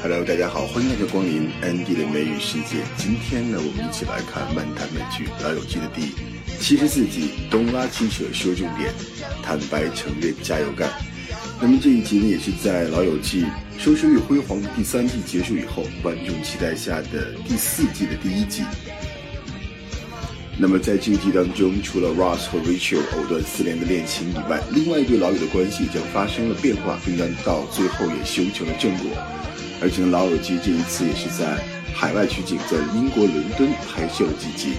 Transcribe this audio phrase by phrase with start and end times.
[0.00, 2.84] Hello，大家好，欢迎大家光临 Andy 的美语世界。
[2.96, 6.14] 今天呢，我们一起来看漫谈美剧《老友记》的第
[6.60, 8.94] 七十四集，东拉西扯说重点，
[9.42, 10.88] 坦白承认加油干。
[11.60, 13.42] 那么这一集呢，也是在《老友记》
[13.76, 18.62] 收视率辉煌第三季结束以后，观众期待下的第四季的第一集。
[20.56, 29.10] 那么在这一季当中，除了 Ross 和 Rachel 藕断丝连的恋情以外，另外一对老友的关系也将发生了变化，并将到最后也修成了正果。
[29.80, 31.58] 而且呢，老友记这一次也是在
[31.94, 34.74] 海外取景，在英国伦敦拍摄了几集。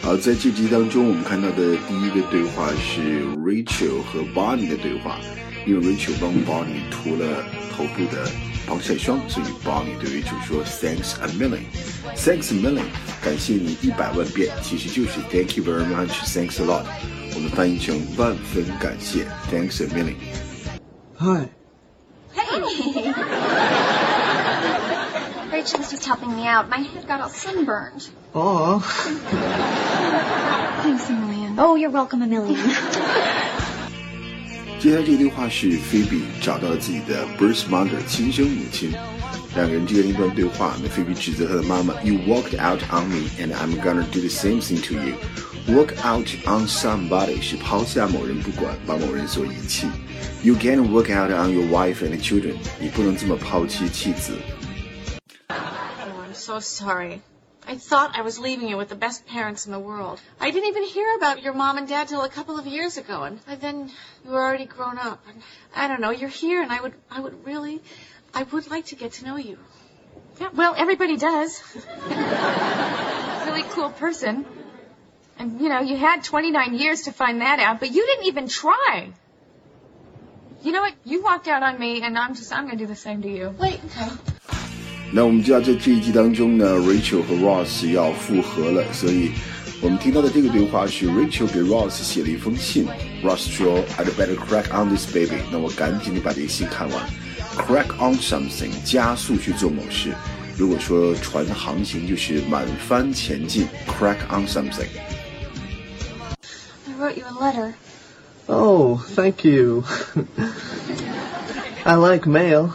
[0.00, 5.18] 好，在这集当中，我们看到的第一个对话是 Rachel 和 Bonnie 的对话，
[5.66, 7.42] 因为 Rachel 帮 Bonnie 涂了
[7.74, 8.28] 头部的
[8.66, 12.84] 防晒霜，所以 Bonnie 对 Rachel 说 Thanks a million，Thanks a million，
[13.22, 16.84] 感谢你一百万遍，其实就是 Thank you very much，Thanks a lot，
[17.34, 20.16] 我们翻译成万分感谢，Thanks a million。
[21.18, 21.63] Hi.
[25.63, 26.69] Rachel's just helping me out.
[26.69, 28.09] My head got all sunburned.
[28.33, 28.79] Aw.
[30.83, 31.57] Thanks a million.
[31.57, 32.57] Oh, you're welcome a million.
[34.79, 38.93] 接下来这个对话是菲比找到了自己的 birth mother 亲生母亲，
[39.53, 40.73] 两个人之间的一段对话。
[40.81, 45.15] 那菲比指责她的妈妈：“You walked out on me, and I'm gonna do the same thing to you.
[45.67, 49.87] Walk out on somebody 是抛下某人不管，把某人所遗弃。
[50.43, 52.53] You can't walk out on your wife and children.
[52.79, 54.31] 你不能这么抛弃妻子。
[56.44, 57.22] so sorry.
[57.66, 60.20] I thought I was leaving you with the best parents in the world.
[60.38, 63.22] I didn't even hear about your mom and dad till a couple of years ago,
[63.22, 63.90] and then
[64.22, 65.24] you were already grown up.
[65.26, 65.42] And
[65.74, 66.10] I don't know.
[66.10, 67.80] You're here, and I would, I would really,
[68.34, 69.56] I would like to get to know you.
[70.38, 71.62] Yeah, well, everybody does.
[73.46, 74.44] really cool person.
[75.38, 78.48] And, you know, you had 29 years to find that out, but you didn't even
[78.48, 79.08] try.
[80.62, 80.94] You know what?
[81.06, 83.30] You walked out on me, and I'm just, I'm going to do the same to
[83.30, 83.56] you.
[83.58, 84.33] Wait, okay.
[85.16, 89.30] 那我们知道，在这一季当中呢，Rachel 和 Ross 要复合了，所以
[89.80, 92.84] 我们听到的这个对话是 Rachel 给 Ross 写了一封信
[93.22, 97.00] ，Ross 说 I'd better crack on this baby，那我赶紧的把这个信看完
[97.56, 100.12] ，crack on something，加速去做某事。
[100.58, 104.88] 如果说船航行就是满帆前进，crack on something。
[106.88, 107.74] I wrote you a letter.
[108.46, 109.84] Oh, thank you.
[111.84, 112.70] I like mail.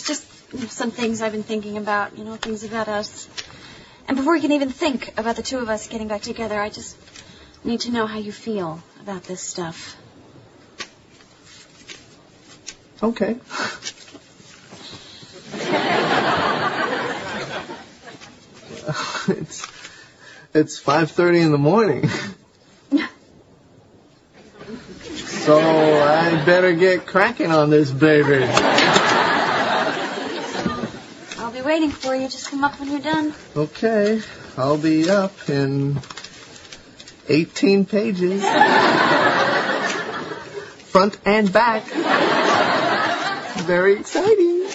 [0.00, 3.28] There's just you know, some things I've been thinking about, you know, things about us.
[4.08, 6.70] And before we can even think about the two of us getting back together, I
[6.70, 6.96] just
[7.64, 9.96] need to know how you feel about this stuff.
[13.02, 13.32] Okay.
[19.28, 19.66] it's
[20.54, 22.08] it's 5:30 in the morning.
[25.26, 28.46] so I better get cracking on this baby
[31.60, 32.28] be waiting for you.
[32.28, 33.34] Just come up when you're done.
[33.56, 34.22] Okay.
[34.56, 35.98] I'll be up in
[37.28, 38.42] 18 pages.
[40.90, 41.84] Front and back.
[43.66, 44.66] Very exciting.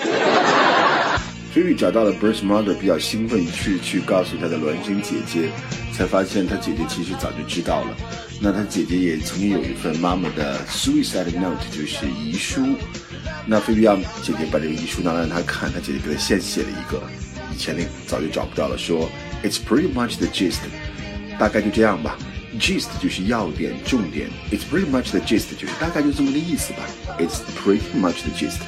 [1.53, 5.49] 菲瑞找到了 birth mother，比较兴奋，于是去告诉他的孪生姐姐，
[5.93, 7.95] 才发现他姐姐其实早就知道了。
[8.41, 12.61] 那他姐姐也曾经有一份妈妈的 suicide note，就是遗书。
[13.46, 17.02] 那菲比让姐姐把这个遗书拿来让她看，她姐姐给她现写了一个，
[17.52, 19.08] 以前那个早就找不到了，说
[19.42, 20.60] It's pretty much the gist，
[21.38, 22.16] 大概就这样吧。
[22.58, 26.86] gist 就是要点、重点，It's pretty much the gist 就是大概就这么个意思吧。
[27.18, 28.60] It's pretty much the gist。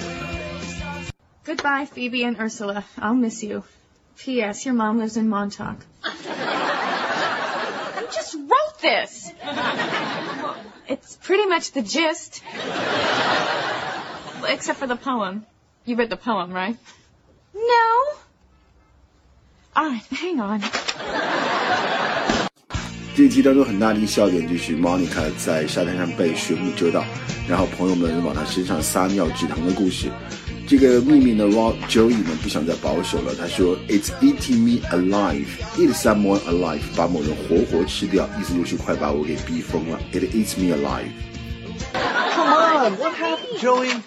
[1.45, 2.85] Goodbye, Phoebe and Ursula.
[2.97, 3.65] I'll miss you.
[4.17, 4.65] P.S.
[4.65, 5.79] Your mom lives in Montauk.
[8.03, 9.33] you just wrote this.
[10.89, 12.43] It's pretty much the gist.
[14.49, 15.45] Except for the poem.
[15.85, 16.77] You read the poem, right?
[17.55, 18.19] No.
[19.75, 20.61] All right, hang on.
[23.15, 27.05] 这一集当中很大的一个笑点就是 Monica 在沙滩上被水母蛰到，
[27.47, 30.11] 然后朋友们往她身上撒尿止疼的故事。
[30.67, 40.01] 这个秘密呢，Ro Joey 呢不想再保守了，他说 It's eating me alive, eat someone alive，把某人活活吃掉，意思就是快把我给逼疯了。
[40.13, 41.11] It eats me alive。
[41.93, 44.01] Come on, what happened, Joey?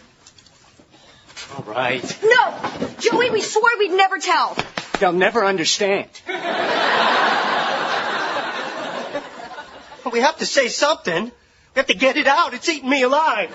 [1.60, 2.04] All right.
[2.24, 2.54] No!
[3.00, 4.56] Joey, we swore we'd never tell.
[5.00, 6.10] They'll never understand.
[10.12, 11.26] We have to say something.
[11.26, 12.54] We have to get it out.
[12.54, 13.50] It's eating me alive.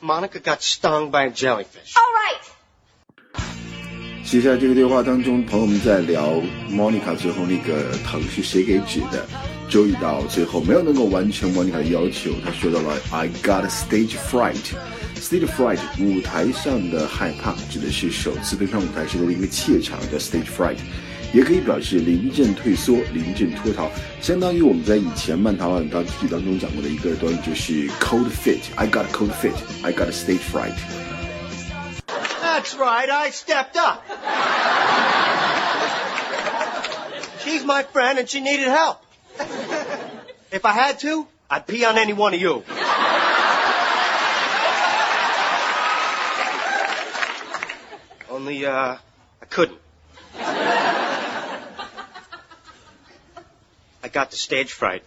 [0.00, 1.96] Monica got stung by a jellyfish.
[1.96, 2.40] All right.
[4.24, 6.34] 接下来这个对话当中，朋友们在聊
[6.68, 9.26] Monica 最后那个疼是谁给指的
[9.70, 20.76] 周一到最后没有能够完成莫妮卡的要求，他说到了 I got stage fright。Stage fright，舞台上的害怕，指的是首次登上舞台时的一个怯场，叫 stage fright，
[21.32, 34.04] 也可以表示临阵退缩、临阵脱逃，相当于我们在以前慢逃案当剧当中讲过的一个短语，就是 cold feet。I got cold feet。I got stage fright。That's right, I stepped up.
[37.42, 38.98] She's my friend and she needed help.
[40.51, 42.63] If I had to, I'd pee on any one of you.
[48.29, 48.97] Only, uh,
[49.41, 49.79] I couldn't.
[54.03, 55.03] I got the stage fright.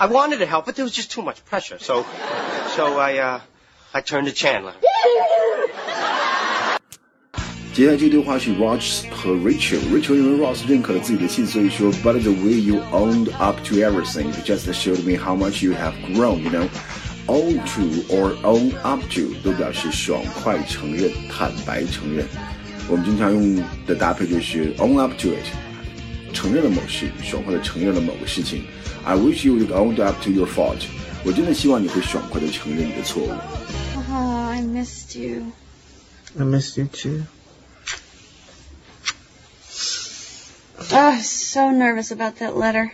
[0.00, 2.04] I wanted to help, but there was just too much pressure, so,
[2.76, 3.40] so I, uh,
[3.94, 4.74] I turned to Chandler.
[7.77, 14.71] 接下来这对话是 Ross 和 Rachel。Rachel 认为 Ross 认可了自己的信，所以说，But the way you owned up to everything just
[14.73, 16.43] showed me how much you have grown.
[16.43, 16.67] You know,
[17.25, 22.27] own to or own up to 都表示爽快承认、坦白承认。
[22.87, 28.65] 我们经常用的搭配就是 own up to it，承认了某事，爽快的承认了某个事情。
[29.03, 30.83] I wish you would own up to your fault.
[31.23, 33.29] 我真的希望你会爽快的承认你的错误。
[33.95, 35.45] Oh, I missed you.
[36.37, 37.23] I missed you too.
[40.87, 42.91] Oh, I was so nervous about that letter.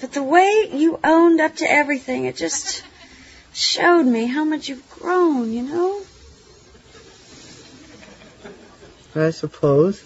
[0.00, 2.82] but the way you owned up to everything, it just
[3.52, 6.02] showed me how much you've grown, you know?
[9.16, 10.00] I suppose.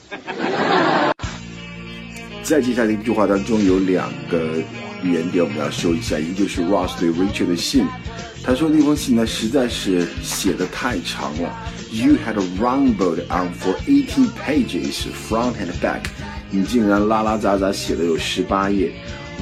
[2.43, 4.57] 在接下来的一句话当中有两个
[5.03, 7.87] 语言点我们要说一下，一个就是 Ross 对 Rachel 的信，
[8.43, 11.53] 他说那封信呢实在是写的太长了
[11.94, 16.06] ，You had rumbled on for eighteen pages front and back，
[16.50, 18.92] 你竟然拉拉杂杂写了有十八页。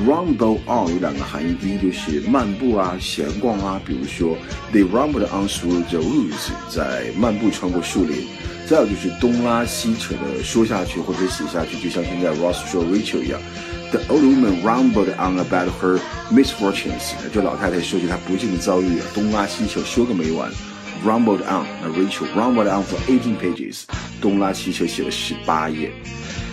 [0.06, 4.38] Rumble on 有两个含义，第一就是漫步啊、闲逛啊，比如说
[4.74, 8.28] They rumbled on through the woods，在漫步穿过树林。
[8.68, 13.40] 再有就是东拉西扯的说下去或者写下去，就像现在 Ross 说 Rachel 一样。
[13.92, 16.00] The old woman rumbled on about her
[16.32, 20.50] misfortunes，就老太太说起她不幸的遭遇，东拉西扯说个没完。
[21.04, 23.84] Rumbled on，那 Rachel rumbled on for eighteen pages，
[24.22, 25.92] 东拉西扯写了十八页。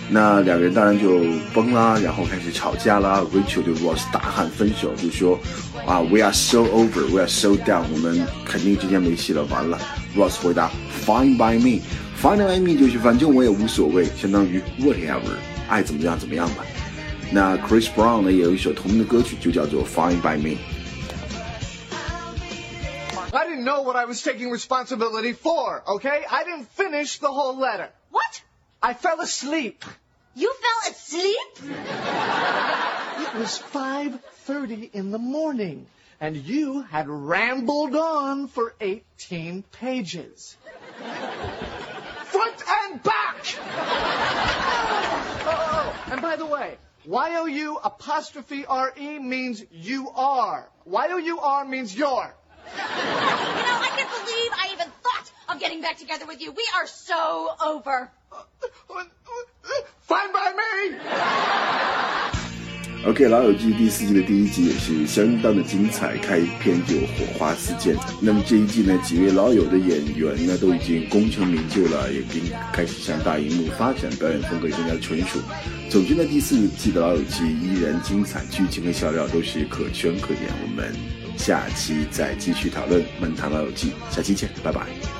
[0.09, 1.19] 那两个人当然就
[1.53, 3.23] 崩啦，然后开始吵架啦。
[3.31, 5.39] Rachel 对 Ross 大喊分手，就说
[5.85, 9.79] 啊，We are so over，We are so down，我们肯定之间没戏了，完了。
[10.17, 10.71] Ross 回答
[11.05, 15.21] ，Fine by me，Fine by me 就是反正我也无所谓，相当于 whatever，
[15.67, 16.65] 爱怎么样怎么样吧。
[17.31, 20.57] 那 Chris Brown 呢也有一首同名的歌曲，就叫做 Fine by me。
[23.59, 26.23] I didn't know what I was taking responsibility for, okay?
[26.31, 27.89] I didn't finish the whole letter.
[28.09, 28.41] What?
[28.81, 29.83] I fell asleep.
[30.33, 31.73] You fell asleep?
[33.19, 35.87] It was 5.30 in the morning,
[36.21, 40.55] and you had rambled on for 18 pages.
[42.23, 43.43] Front and back!
[45.41, 50.69] Oh, oh, oh, and by the way, Y-O-U apostrophe R-E means you are.
[50.85, 52.33] Y-O-U-R means you're.
[52.75, 56.51] You know, I can't believe I even thought of getting back together with you.
[56.51, 58.09] We are so over.
[60.07, 60.97] Fine by me!
[63.05, 67.95] OK，《老友记》第四季的第一集也是相当的精彩，开篇就火花四溅。
[68.21, 75.39] 那么这一季呢，几位老友的演员呢都已经功成名就了，也并开始向大荧幕发展，表演风格也更加纯熟。
[75.89, 80.51] 总之呢，第四季的《老友记》依然精彩，剧情和笑料都是可圈可点。
[80.61, 80.93] 我们
[81.39, 85.18] 下期再继续讨论《漫谈老友记》，下期见，拜拜。